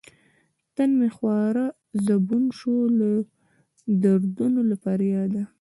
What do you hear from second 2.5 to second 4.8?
شو لۀ دردونو له